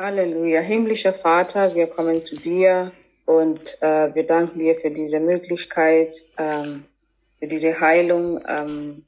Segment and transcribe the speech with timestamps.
[0.00, 0.60] Halleluja.
[0.60, 2.92] Himmlischer Vater, wir kommen zu dir
[3.26, 6.84] und äh, wir danken dir für diese Möglichkeit, ähm,
[7.38, 9.04] für diese Heilung ähm,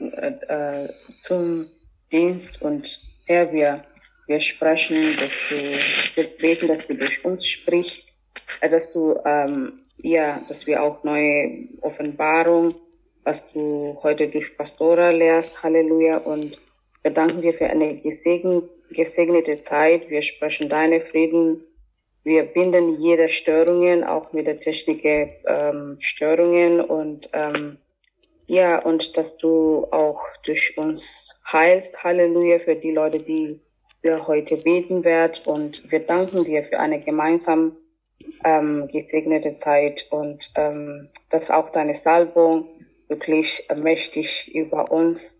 [0.00, 0.88] äh, äh,
[1.20, 1.66] zum
[2.12, 2.62] Dienst.
[2.62, 3.84] Und Herr, wir,
[4.26, 5.56] wir sprechen, dass du,
[6.16, 8.04] wir beten, dass du durch uns sprichst,
[8.60, 12.74] äh, dass du, ähm, ja, dass wir auch neue Offenbarung,
[13.24, 16.18] was du heute durch Pastora lehrst, Halleluja.
[16.18, 16.60] Und
[17.02, 20.10] wir danken dir für eine gesegnete Zeit.
[20.10, 21.64] Wir sprechen deine Frieden.
[22.24, 27.78] Wir binden jede Störungen, auch mit der Technik ähm, Störungen und ähm,
[28.46, 32.02] ja, und dass du auch durch uns heilst.
[32.02, 33.60] Halleluja für die Leute, die
[34.00, 35.40] wir heute beten werden.
[35.44, 37.76] Und wir danken dir für eine gemeinsam
[38.44, 42.68] ähm, gesegnete Zeit und ähm, dass auch deine Salbung
[43.08, 45.37] wirklich mächtig über uns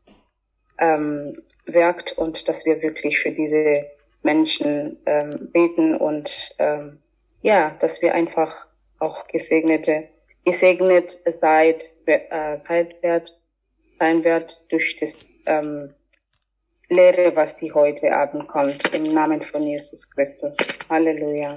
[0.79, 3.87] ähm, wirkt und dass wir wirklich für diese
[4.23, 6.99] Menschen ähm, beten und ähm,
[7.43, 8.67] ja, dass wir einfach
[8.99, 10.09] auch gesegnete,
[10.45, 13.39] gesegnet seid, äh, seid wird,
[13.99, 15.95] sein wird durch das ähm,
[16.89, 18.95] Lehre, was die heute Abend kommt.
[18.95, 20.57] Im Namen von Jesus Christus.
[20.89, 21.57] Halleluja.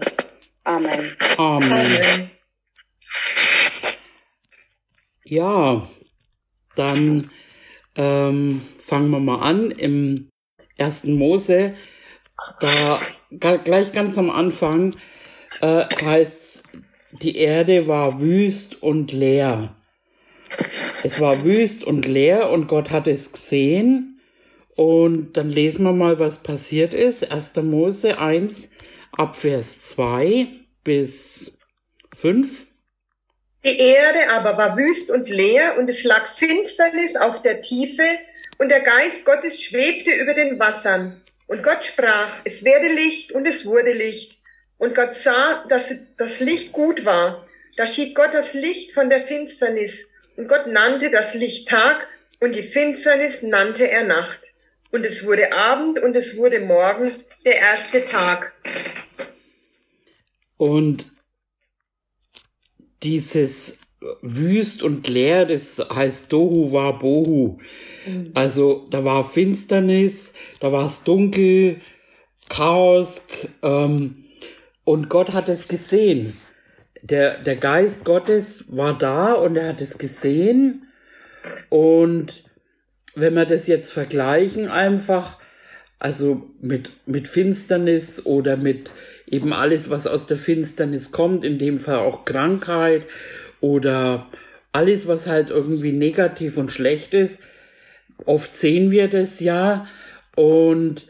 [0.65, 1.11] Amen.
[1.37, 1.71] Amen.
[1.71, 2.31] Amen.
[5.23, 5.87] Ja,
[6.75, 7.31] dann
[7.95, 9.71] ähm, fangen wir mal an.
[9.71, 10.29] Im
[10.77, 11.73] ersten Mose,
[12.59, 12.99] da
[13.63, 14.95] gleich ganz am Anfang
[15.61, 16.63] äh, heißt
[17.21, 19.75] die Erde war wüst und leer.
[21.03, 24.19] Es war wüst und leer und Gott hat es gesehen.
[24.75, 27.31] Und dann lesen wir mal, was passiert ist.
[27.31, 27.55] 1.
[27.63, 28.71] Mose 1
[29.11, 30.47] ab Vers 2
[30.83, 31.57] bis
[32.15, 32.67] 5.
[33.63, 38.03] Die Erde aber war wüst und leer und es lag Finsternis auf der Tiefe
[38.57, 41.21] und der Geist Gottes schwebte über den Wassern.
[41.45, 44.39] Und Gott sprach, es werde Licht und es wurde Licht.
[44.77, 45.85] Und Gott sah, dass
[46.17, 47.47] das Licht gut war.
[47.77, 49.95] Da schied Gott das Licht von der Finsternis.
[50.37, 52.07] Und Gott nannte das Licht Tag
[52.39, 54.39] und die Finsternis nannte er Nacht.
[54.91, 58.53] Und es wurde Abend und es wurde Morgen, der erste Tag.
[60.57, 61.10] Und
[63.03, 63.77] dieses
[64.21, 67.59] wüst und leer, das heißt Dohu war Bohu.
[68.05, 68.31] Mhm.
[68.33, 71.81] Also da war Finsternis, da war es dunkel,
[72.49, 73.27] Chaos
[73.63, 74.25] ähm,
[74.83, 76.37] und Gott hat es gesehen.
[77.01, 80.87] Der, der Geist Gottes war da und er hat es gesehen.
[81.69, 82.43] Und
[83.15, 85.37] wenn wir das jetzt vergleichen, einfach,
[85.97, 88.91] also mit, mit Finsternis oder mit
[89.27, 93.07] eben alles, was aus der Finsternis kommt, in dem Fall auch Krankheit
[93.59, 94.27] oder
[94.73, 97.39] alles, was halt irgendwie negativ und schlecht ist.
[98.25, 99.87] Oft sehen wir das ja
[100.35, 101.07] und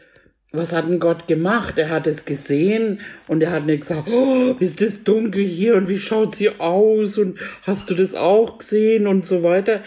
[0.52, 1.78] was hat denn Gott gemacht?
[1.78, 5.88] Er hat es gesehen und er hat nicht gesagt, oh, ist das dunkel hier und
[5.88, 9.82] wie schaut sie aus und hast du das auch gesehen und so weiter,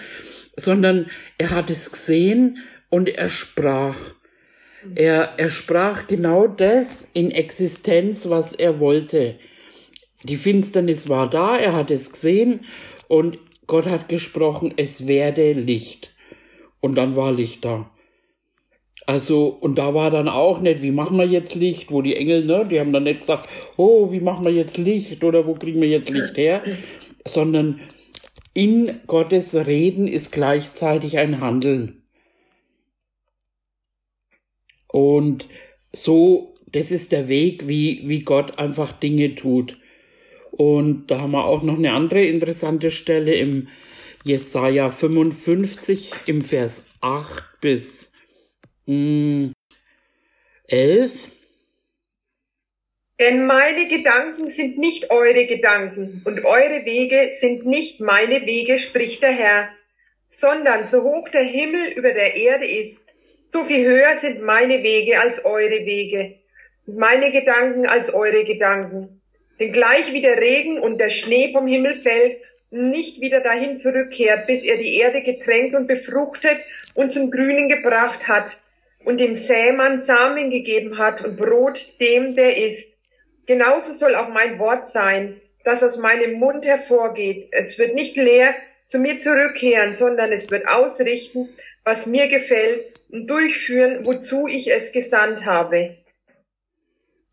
[0.56, 1.06] sondern
[1.38, 2.58] er hat es gesehen
[2.90, 3.96] und er sprach.
[4.96, 9.36] Er, er sprach genau das in Existenz, was er wollte.
[10.24, 12.62] Die Finsternis war da, er hat es gesehen
[13.08, 16.14] und Gott hat gesprochen, es werde Licht.
[16.80, 17.90] Und dann war Licht da.
[19.08, 22.46] Also, und da war dann auch nicht, wie machen wir jetzt Licht, wo die Engel,
[22.46, 25.80] ne, die haben dann nicht gesagt, oh, wie machen wir jetzt Licht oder wo kriegen
[25.80, 26.62] wir jetzt Licht her,
[27.26, 27.80] sondern
[28.54, 32.05] in Gottes Reden ist gleichzeitig ein Handeln.
[34.96, 35.50] Und
[35.92, 39.78] so, das ist der Weg, wie, wie Gott einfach Dinge tut.
[40.52, 43.68] Und da haben wir auch noch eine andere interessante Stelle im
[44.24, 48.14] Jesaja 55 im Vers 8 bis
[48.86, 49.54] mh, hm,
[50.70, 51.28] 11.
[53.20, 59.24] Denn meine Gedanken sind nicht eure Gedanken und eure Wege sind nicht meine Wege, spricht
[59.24, 59.70] der Herr,
[60.30, 63.05] sondern so hoch der Himmel über der Erde ist,
[63.56, 66.40] so viel höher sind meine Wege als eure Wege,
[66.88, 69.22] meine Gedanken als eure Gedanken.
[69.62, 72.38] Denn gleich wie der Regen und der Schnee vom Himmel fällt
[72.70, 76.58] und nicht wieder dahin zurückkehrt, bis er die Erde getränkt und befruchtet
[76.96, 78.62] und zum Grünen gebracht hat
[79.06, 82.92] und dem Sämann Samen gegeben hat und Brot dem, der isst.
[83.46, 87.48] Genauso soll auch mein Wort sein, das aus meinem Mund hervorgeht.
[87.52, 88.54] Es wird nicht leer
[88.86, 91.56] zu mir zurückkehren, sondern es wird ausrichten,
[91.86, 95.98] was mir gefällt durchführen, wozu ich es gesandt habe.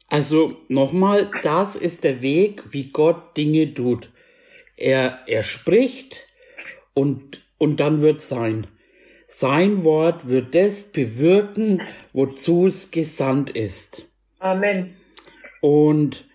[0.08, 4.10] Also nochmal, das ist der Weg, wie Gott Dinge tut.
[4.76, 6.26] Er, er spricht
[6.92, 8.66] und, und dann wird sein.
[9.26, 11.80] Sein Wort wird das bewirken,
[12.12, 14.06] wozu es gesandt ist.
[14.38, 14.94] Amen.
[15.62, 16.26] Und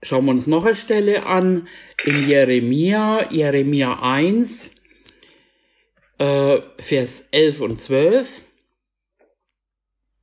[0.00, 1.66] schauen wir uns noch eine Stelle an
[2.04, 4.76] in Jeremia, Jeremia 1,
[6.18, 8.42] äh, Vers 11 und 12.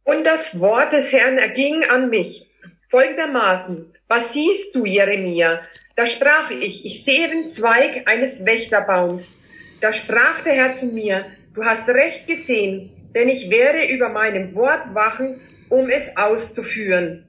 [0.03, 2.49] Und das Wort des Herrn erging an mich
[2.89, 3.93] folgendermaßen.
[4.07, 5.61] Was siehst du, Jeremia?
[5.95, 9.37] Da sprach ich, ich sehe den Zweig eines Wächterbaums.
[9.79, 14.53] Da sprach der Herr zu mir, du hast recht gesehen, denn ich werde über meinem
[14.55, 17.25] Wort wachen, um es auszuführen.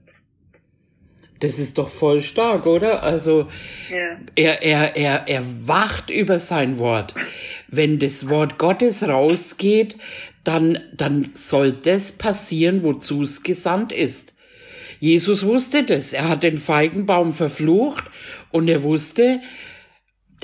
[1.43, 3.03] Das ist doch voll stark, oder?
[3.03, 3.49] Also
[3.91, 4.17] ja.
[4.37, 7.15] er, er, er, er wacht über sein Wort.
[7.67, 9.97] Wenn das Wort Gottes rausgeht,
[10.45, 14.37] dann, dann soll das passieren, wozu es gesandt ist.
[15.01, 16.13] Jesus wusste das.
[16.13, 18.05] Er hat den Feigenbaum verflucht
[18.53, 19.41] und er wusste,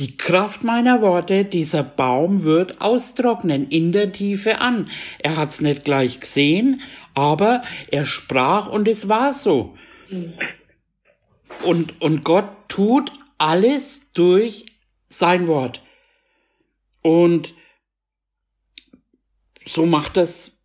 [0.01, 4.91] die Kraft meiner Worte, dieser Baum wird austrocknen in der Tiefe an.
[5.21, 6.81] Er hat's nicht gleich gesehen,
[7.15, 7.63] aber
[7.93, 9.77] er sprach und es war so.
[11.69, 14.65] Und, und Gott tut alles durch
[15.11, 15.83] sein Wort.
[17.03, 17.53] Und
[19.67, 20.63] so macht das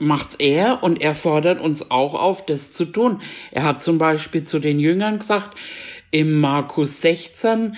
[0.00, 3.22] macht's er und er fordert uns auch auf, das zu tun.
[3.52, 5.56] Er hat zum Beispiel zu den Jüngern gesagt,
[6.10, 7.76] im Markus 16,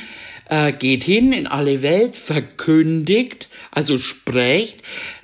[0.48, 4.80] äh, geht hin in alle Welt, verkündigt, also sprecht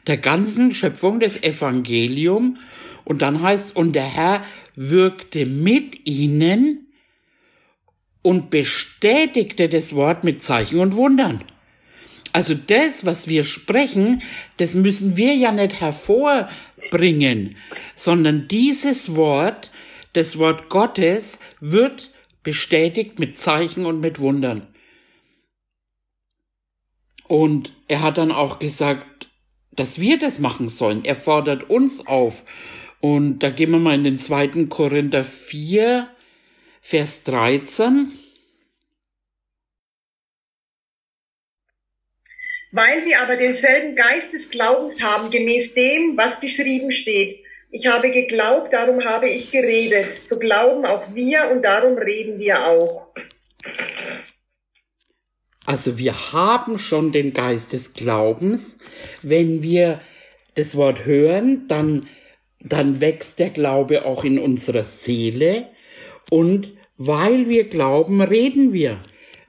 [0.06, 2.58] der ganzen Schöpfung des Evangelium
[3.06, 4.42] und dann heißt, und der Herr
[4.76, 6.86] wirkte mit ihnen
[8.22, 11.44] und bestätigte das Wort mit Zeichen und Wundern.
[12.32, 14.22] Also das, was wir sprechen,
[14.56, 17.56] das müssen wir ja nicht hervorbringen,
[17.96, 19.70] sondern dieses Wort,
[20.12, 22.12] das Wort Gottes, wird
[22.42, 24.66] bestätigt mit Zeichen und mit Wundern.
[27.26, 29.28] Und er hat dann auch gesagt,
[29.72, 31.04] dass wir das machen sollen.
[31.04, 32.44] Er fordert uns auf.
[33.00, 36.08] Und da gehen wir mal in den zweiten Korinther 4,
[36.80, 38.12] Vers 13.
[42.72, 47.44] Weil wir aber denselben Geist des Glaubens haben, gemäß dem, was geschrieben steht.
[47.70, 50.28] Ich habe geglaubt, darum habe ich geredet.
[50.28, 53.12] Zu glauben auch wir und darum reden wir auch.
[55.66, 58.78] Also wir haben schon den Geist des Glaubens.
[59.22, 60.00] Wenn wir
[60.54, 62.08] das Wort hören, dann,
[62.58, 65.68] dann wächst der Glaube auch in unserer Seele.
[66.28, 69.02] Und weil wir glauben, reden wir.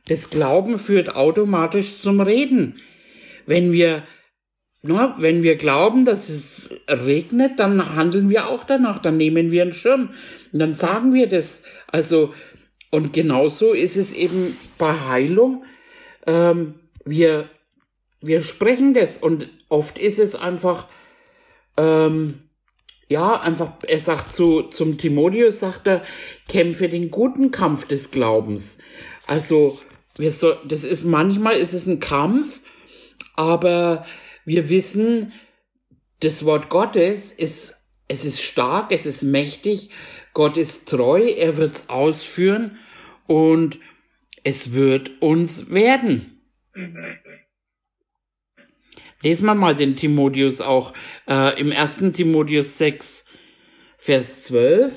[0.07, 2.79] Das Glauben führt automatisch zum Reden.
[3.45, 4.03] Wenn wir,
[4.81, 9.63] na, wenn wir glauben, dass es regnet, dann handeln wir auch danach, dann nehmen wir
[9.63, 10.11] einen Schirm
[10.51, 11.63] und dann sagen wir das.
[11.87, 12.33] Also,
[12.89, 15.63] und genauso ist es eben bei Heilung.
[16.25, 16.75] Ähm,
[17.05, 17.49] wir,
[18.21, 20.87] wir sprechen das und oft ist es einfach,
[21.77, 22.35] ähm,
[23.11, 26.01] ja, einfach, er sagt zu, zum Timotheus, sagt er,
[26.47, 28.77] kämpfe den guten Kampf des Glaubens.
[29.27, 29.77] Also,
[30.17, 32.61] wir so, das ist manchmal ist es ein Kampf,
[33.35, 34.05] aber
[34.45, 35.33] wir wissen,
[36.21, 37.75] das Wort Gottes ist,
[38.07, 39.89] es ist stark, es ist mächtig,
[40.33, 42.77] Gott ist treu, er wird's ausführen
[43.27, 43.77] und
[44.43, 46.41] es wird uns werden.
[49.21, 50.93] Lesen wir mal den Timotheus auch
[51.29, 53.25] äh, im ersten Timotheus 6,
[53.97, 54.91] Vers 12.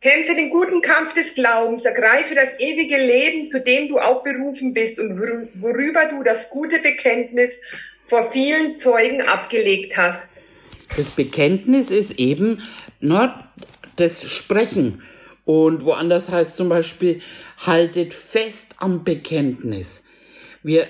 [0.00, 4.74] Kämpfe den guten Kampf des Glaubens, ergreife das ewige Leben, zu dem du auch berufen
[4.74, 5.20] bist und
[5.54, 7.54] worüber du das gute Bekenntnis
[8.08, 10.28] vor vielen Zeugen abgelegt hast.
[10.96, 12.62] Das Bekenntnis ist eben
[13.00, 13.32] nur
[13.96, 15.02] das Sprechen.
[15.44, 17.20] Und woanders heißt zum Beispiel,
[17.58, 20.04] haltet fest am Bekenntnis.
[20.62, 20.86] Wir,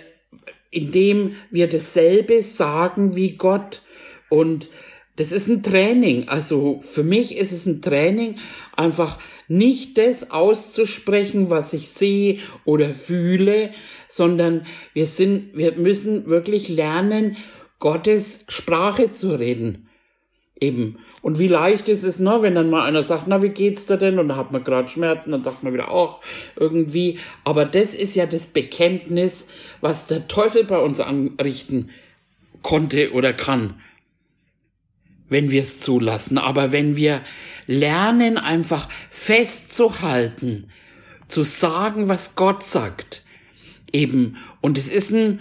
[0.71, 3.83] indem wir dasselbe sagen wie Gott
[4.29, 4.69] und
[5.17, 6.29] das ist ein Training.
[6.29, 8.37] Also für mich ist es ein Training,
[8.77, 13.71] einfach nicht das auszusprechen, was ich sehe oder fühle,
[14.09, 17.37] sondern wir sind, wir müssen wirklich lernen,
[17.79, 19.89] Gottes Sprache zu reden.
[20.63, 20.99] Eben.
[21.23, 23.97] Und wie leicht ist es, ne, wenn dann mal einer sagt, na, wie geht's da
[23.97, 24.21] denn?
[24.21, 26.21] Und da hat man gerade Schmerzen, dann sagt man wieder auch
[26.55, 27.19] irgendwie.
[27.43, 29.49] Aber das ist ja das Bekenntnis,
[29.81, 31.91] was der Teufel bei uns anrichten
[32.63, 33.75] konnte oder kann
[35.33, 36.39] wenn wir es zulassen.
[36.39, 37.23] Aber wenn wir
[37.67, 40.69] lernen, einfach festzuhalten,
[41.27, 43.25] zu sagen, was Gott sagt,
[43.93, 45.41] eben, und es ist ein,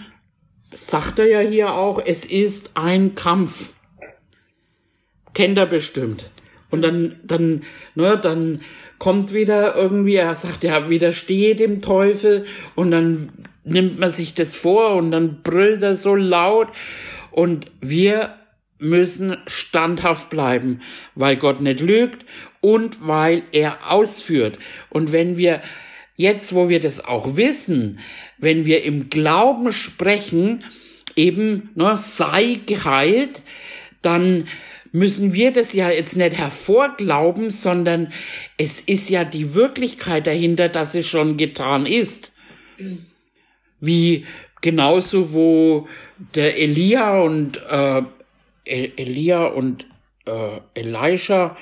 [0.74, 3.74] sagt er ja hier auch, es ist ein Kampf.
[5.34, 6.24] Kennt er bestimmt.
[6.70, 7.62] Und dann, dann,
[7.94, 8.60] ne, dann
[8.98, 13.30] kommt wieder irgendwie, er sagt ja, widerstehe dem Teufel und dann
[13.64, 16.68] nimmt man sich das vor und dann brüllt er so laut
[17.30, 18.34] und wir
[18.78, 20.80] müssen standhaft bleiben,
[21.14, 22.26] weil Gott nicht lügt
[22.60, 24.58] und weil er ausführt.
[24.90, 25.60] Und wenn wir
[26.16, 27.98] jetzt, wo wir das auch wissen,
[28.38, 30.64] wenn wir im Glauben sprechen,
[31.16, 33.42] eben, ne, sei geheilt,
[34.00, 34.48] dann
[34.92, 38.12] müssen wir das ja jetzt nicht hervorglauben, sondern
[38.58, 42.32] es ist ja die Wirklichkeit dahinter, dass es schon getan ist.
[43.80, 44.26] Wie
[44.60, 45.88] genauso, wo
[46.34, 48.02] der Elia und äh,
[48.64, 49.86] Elia und
[50.26, 51.56] äh, Elisha,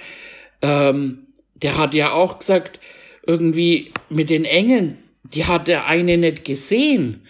[0.63, 2.81] ähm, der hat ja auch gesagt,
[3.27, 7.27] irgendwie mit den Engeln, die hat der eine nicht gesehen.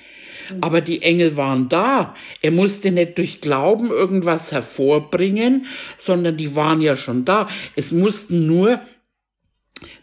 [0.61, 2.15] Aber die Engel waren da.
[2.43, 5.67] Er musste nicht durch Glauben irgendwas hervorbringen,
[5.97, 7.49] sondern die waren ja schon da.
[7.77, 8.81] Es mussten nur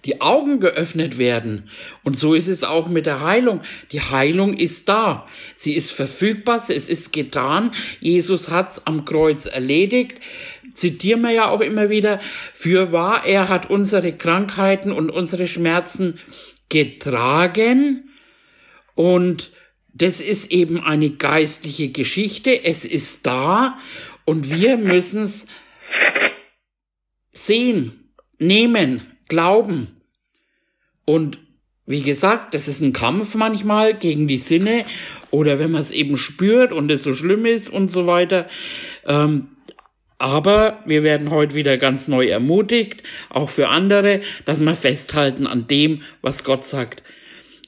[0.06, 1.70] die Augen geöffnet werden.
[2.04, 3.62] Und so ist es auch mit der Heilung.
[3.92, 5.27] Die Heilung ist da.
[5.54, 6.58] Sie ist verfügbar.
[6.68, 7.72] Es ist getan.
[8.00, 10.20] Jesus hat's am Kreuz erledigt.
[10.74, 12.20] Zitieren wir ja auch immer wieder.
[12.54, 16.20] Für wahr, er hat unsere Krankheiten und unsere Schmerzen
[16.70, 18.10] getragen.
[18.96, 19.51] Und
[19.98, 22.63] das ist eben eine geistliche Geschichte.
[22.63, 23.77] Es ist da.
[24.25, 25.48] Und wir müssen es
[27.34, 30.01] sehen, nehmen, glauben.
[31.06, 31.39] Und
[31.86, 34.86] wie gesagt, das ist ein Kampf manchmal gegen die Sinne
[35.32, 38.48] oder wenn man es eben spürt und es so schlimm ist und so weiter.
[39.06, 39.50] Ähm,
[40.20, 45.68] aber wir werden heute wieder ganz neu ermutigt, auch für andere, dass wir festhalten an
[45.68, 47.04] dem, was Gott sagt,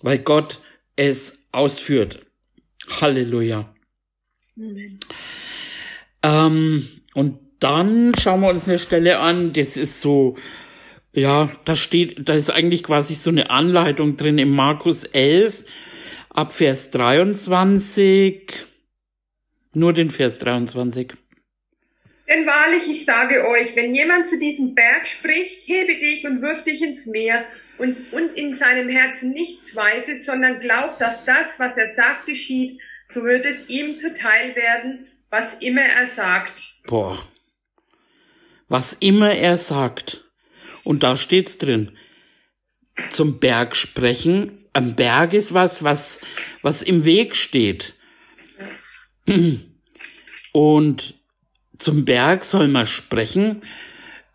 [0.01, 0.59] weil Gott
[0.95, 2.25] es ausführt.
[3.01, 3.73] Halleluja.
[4.57, 4.99] Amen.
[6.23, 10.37] Ähm, und dann schauen wir uns eine Stelle an, das ist so
[11.13, 15.65] ja, da steht, da ist eigentlich quasi so eine Anleitung drin im Markus 11
[16.29, 18.53] ab Vers 23.
[19.73, 21.13] Nur den Vers 23.
[22.27, 26.63] Denn wahrlich, ich sage euch, wenn jemand zu diesem Berg spricht, hebe dich und wirf
[26.63, 27.43] dich ins Meer
[27.79, 32.79] und, und in seinem Herzen nicht zweifelt, sondern glaubt, dass das, was er sagt, geschieht,
[33.09, 36.53] so wird es ihm zuteil werden, was immer er sagt.
[36.85, 37.25] Boah.
[38.67, 40.23] Was immer er sagt.
[40.83, 41.97] Und da steht's drin.
[43.09, 44.67] Zum Berg sprechen.
[44.73, 46.21] Am Berg ist was, was,
[46.61, 47.95] was im Weg steht.
[50.51, 51.15] Und
[51.77, 53.61] zum Berg soll man sprechen.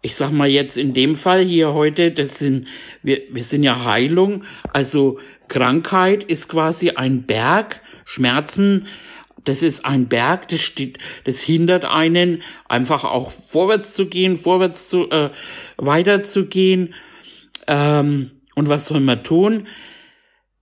[0.05, 2.69] Ich sag mal jetzt in dem Fall hier heute, das sind,
[3.03, 4.45] wir, wir sind ja Heilung.
[4.71, 5.19] Also
[5.49, 7.81] Krankheit ist quasi ein Berg.
[8.05, 8.87] Schmerzen,
[9.45, 14.91] das ist ein Berg, das steht, das hindert einen, einfach auch vorwärts zu gehen, vorwärts
[14.91, 15.31] zu, äh,
[15.79, 16.93] weiterzugehen.
[17.67, 19.67] Ähm, und was soll man tun?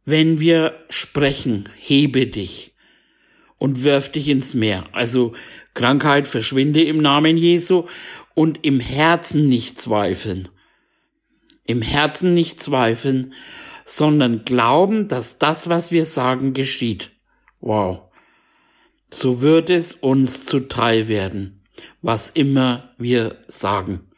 [0.04, 2.76] Wenn wir sprechen, hebe dich
[3.58, 4.84] und wirf dich ins Meer.
[4.92, 5.32] Also
[5.74, 7.86] Krankheit verschwinde im Namen Jesu
[8.34, 10.48] und im Herzen nicht zweifeln.
[11.64, 13.34] Im Herzen nicht zweifeln,
[13.84, 17.12] sondern glauben, dass das, was wir sagen, geschieht.
[17.60, 18.12] Wow
[19.12, 21.62] so wird es uns zuteil werden,
[22.00, 24.08] was immer wir sagen.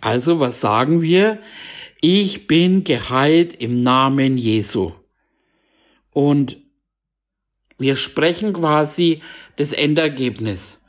[0.00, 1.40] Also was sagen wir?
[2.00, 4.92] Ich bin geheilt im Namen Jesu.
[6.10, 6.58] Und
[7.78, 9.20] wir sprechen quasi
[9.56, 10.80] das Endergebnis.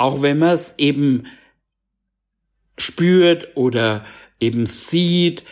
[0.00, 1.26] Auch wenn man es eben
[2.78, 4.02] spürt oder
[4.40, 5.44] eben sieht,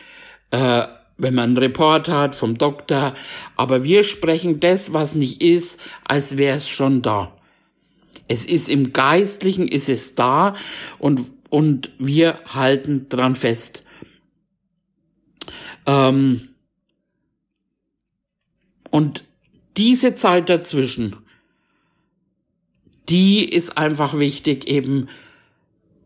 [0.52, 0.87] äh,
[1.19, 3.12] wenn man einen Report hat vom Doktor,
[3.57, 7.37] aber wir sprechen das, was nicht ist, als wäre es schon da.
[8.26, 10.55] Es ist im Geistlichen, ist es da
[10.99, 13.85] und, und wir halten dran fest.
[15.85, 16.49] Ähm,
[18.90, 19.25] und
[19.76, 21.17] diese Zeit dazwischen,
[23.08, 25.08] die ist einfach wichtig eben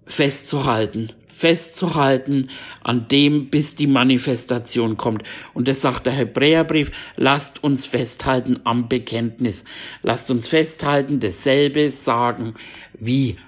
[0.06, 2.50] festzuhalten festzuhalten
[2.85, 5.25] an dem, bis die Manifestation kommt.
[5.54, 9.64] Und das sagt der Hebräerbrief, lasst uns festhalten am Bekenntnis.
[10.02, 12.54] Lasst uns festhalten, dasselbe sagen
[12.97, 13.38] wie.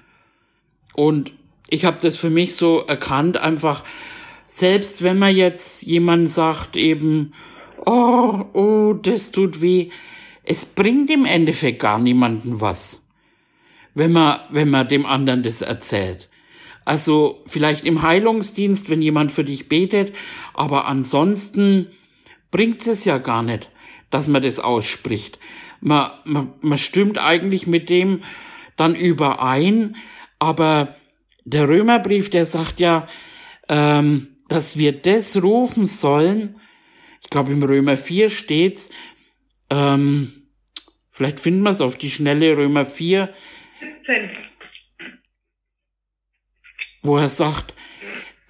[0.93, 1.31] Und
[1.69, 3.85] ich habe das für mich so erkannt, einfach,
[4.45, 7.33] selbst wenn man jetzt jemand sagt eben,
[7.85, 9.89] oh, oh, das tut weh,
[10.43, 13.04] es bringt im Endeffekt gar niemanden was,
[13.95, 16.29] wenn man, wenn man dem anderen das erzählt.
[16.83, 20.13] Also vielleicht im Heilungsdienst, wenn jemand für dich betet,
[20.53, 21.87] aber ansonsten
[22.51, 23.71] bringt es ja gar nicht,
[24.11, 25.39] dass man das ausspricht.
[25.81, 28.21] Man, man, man stimmt eigentlich mit dem
[28.77, 29.95] dann überein,
[30.37, 30.95] aber
[31.43, 33.07] der Römerbrief, der sagt ja,
[33.67, 36.59] ähm, dass wir das rufen sollen,
[37.21, 38.91] ich glaube im Römer 4 steht's,
[39.71, 40.45] ähm,
[41.15, 43.33] Vielleicht finden wir es auf die schnelle Römer 4,
[43.79, 44.29] 17.
[47.03, 47.73] wo er sagt,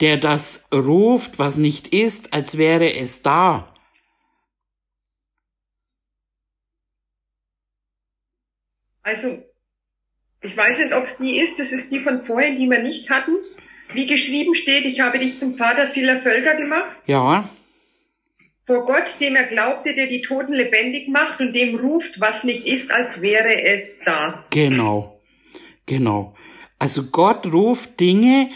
[0.01, 3.73] der das ruft, was nicht ist, als wäre es da.
[9.03, 9.43] Also,
[10.41, 11.57] ich weiß nicht, ob es die ist.
[11.59, 13.35] Das ist die von vorhin, die wir nicht hatten.
[13.93, 16.97] Wie geschrieben steht, ich habe dich zum Vater vieler Völker gemacht.
[17.05, 17.47] Ja,
[18.65, 22.65] Vor Gott, dem er glaubte, der die Toten lebendig macht und dem ruft, was nicht
[22.65, 24.43] ist, als wäre es da.
[24.49, 25.14] genau,
[25.85, 26.35] genau.
[26.79, 28.49] Also Gott ruft Dinge,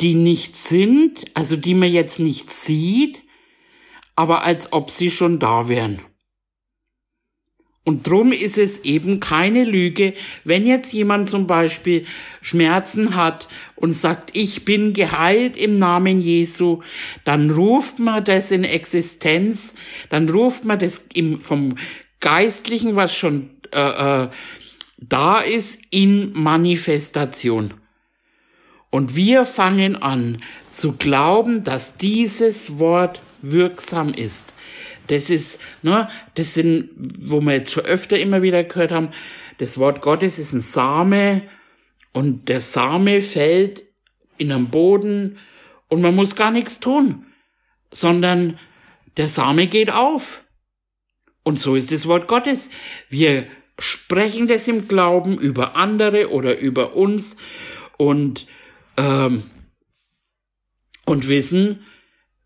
[0.00, 3.22] die nicht sind, also die man jetzt nicht sieht,
[4.16, 6.00] aber als ob sie schon da wären.
[7.84, 12.04] Und drum ist es eben keine Lüge, wenn jetzt jemand zum Beispiel
[12.40, 16.80] Schmerzen hat und sagt, ich bin geheilt im Namen Jesu,
[17.24, 19.74] dann ruft man das in Existenz,
[20.10, 21.74] dann ruft man das im, vom
[22.20, 24.28] Geistlichen, was schon äh, äh,
[25.08, 27.74] da ist, in Manifestation.
[28.90, 34.54] Und wir fangen an zu glauben, dass dieses Wort wirksam ist.
[35.08, 39.08] Das ist, ne, das sind, wo wir jetzt schon öfter immer wieder gehört haben,
[39.58, 41.42] das Wort Gottes ist ein Same
[42.12, 43.84] und der Same fällt
[44.38, 45.38] in den Boden
[45.88, 47.26] und man muss gar nichts tun,
[47.90, 48.58] sondern
[49.16, 50.44] der Same geht auf.
[51.42, 52.70] Und so ist das Wort Gottes.
[53.08, 53.46] Wir
[53.82, 57.36] sprechen das im Glauben über andere oder über uns
[57.98, 58.46] und,
[58.96, 59.42] ähm,
[61.04, 61.84] und wissen,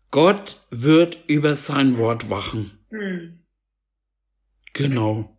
[0.09, 2.79] Gott wird über sein Wort wachen.
[2.89, 3.39] Hm.
[4.73, 5.37] Genau.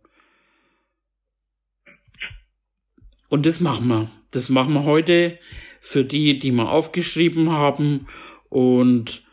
[3.29, 4.09] Und das machen wir.
[4.31, 5.37] Das machen wir heute
[5.81, 8.07] für die, die wir aufgeschrieben haben.
[8.47, 9.23] Und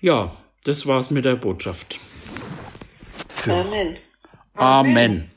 [0.00, 1.98] ja, das war's mit der Botschaft.
[3.28, 3.96] Für Amen.
[4.54, 5.31] Amen.